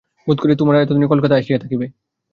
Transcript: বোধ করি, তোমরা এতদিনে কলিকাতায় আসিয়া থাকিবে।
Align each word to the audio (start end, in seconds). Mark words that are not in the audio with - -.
বোধ 0.27 0.37
করি, 0.41 0.53
তোমরা 0.55 0.77
এতদিনে 0.81 1.07
কলিকাতায় 1.07 1.41
আসিয়া 1.41 1.59
থাকিবে। 1.59 1.85